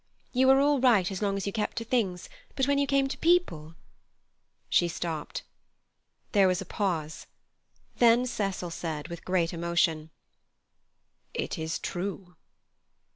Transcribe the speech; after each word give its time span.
You 0.33 0.47
were 0.47 0.59
all 0.59 0.79
right 0.79 1.11
as 1.11 1.21
long 1.21 1.37
as 1.37 1.45
you 1.45 1.53
kept 1.53 1.77
to 1.77 1.83
things, 1.85 2.27
but 2.55 2.67
when 2.67 2.79
you 2.79 2.87
came 2.87 3.07
to 3.07 3.19
people—" 3.19 3.75
She 4.67 4.87
stopped. 4.87 5.43
There 6.31 6.47
was 6.47 6.59
a 6.59 6.65
pause. 6.65 7.27
Then 7.97 8.25
Cecil 8.25 8.71
said 8.71 9.09
with 9.09 9.23
great 9.23 9.53
emotion: 9.53 10.09
"It 11.35 11.59
is 11.59 11.77
true." 11.77 12.35